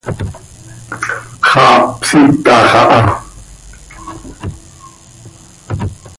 Xaa 1.49 1.75
hpsiitax 1.95 2.71
aha. 2.81 2.99